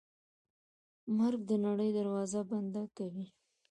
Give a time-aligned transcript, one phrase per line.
[1.17, 3.25] مرګ د نړۍ دروازه بنده کوي.